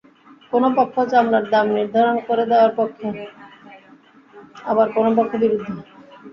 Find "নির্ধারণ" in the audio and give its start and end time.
1.77-2.17